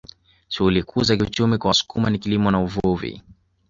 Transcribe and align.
Shughuli 0.47 0.83
kuu 0.83 1.03
za 1.03 1.15
kiuchumi 1.17 1.57
kwa 1.57 1.67
Wasukuma 1.67 2.09
ni 2.09 2.19
kilimo 2.19 2.51
na 2.51 2.59
uvuvi 2.59 3.23